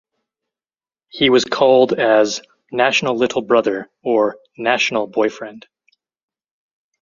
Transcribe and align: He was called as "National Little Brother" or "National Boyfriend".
He 1.09 1.29
was 1.29 1.45
called 1.45 1.93
as 1.93 2.41
"National 2.71 3.15
Little 3.15 3.43
Brother" 3.43 3.87
or 4.01 4.37
"National 4.57 5.05
Boyfriend". 5.05 5.67